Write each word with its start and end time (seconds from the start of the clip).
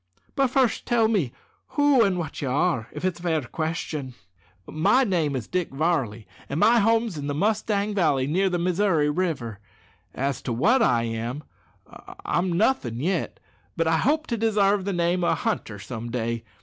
But 0.35 0.47
first 0.47 0.87
tell 0.87 1.07
me 1.07 1.31
who 1.77 2.01
and 2.03 2.17
what 2.17 2.41
you 2.41 2.49
are, 2.49 2.87
if 2.91 3.05
it's 3.05 3.19
a 3.19 3.21
fair 3.21 3.43
question." 3.43 4.15
"My 4.65 5.03
name 5.03 5.35
is 5.35 5.45
Dick 5.45 5.69
Varley, 5.69 6.25
and 6.49 6.59
my 6.59 6.79
home's 6.79 7.19
in 7.19 7.27
the 7.27 7.35
Mustang 7.35 7.93
Valley, 7.93 8.25
near 8.25 8.49
the 8.49 8.57
Missouri 8.57 9.11
River. 9.11 9.59
As 10.15 10.41
to 10.41 10.53
what 10.53 10.81
I 10.81 11.03
am 11.03 11.43
I'm 12.25 12.51
nothin' 12.51 12.99
yet, 12.99 13.39
but 13.77 13.85
I 13.87 13.97
hope 13.97 14.25
to 14.25 14.37
desarve 14.39 14.85
the 14.85 14.91
name 14.93 15.23
o' 15.23 15.27
a 15.27 15.35
hunter 15.35 15.77
some 15.77 16.09
day. 16.09 16.45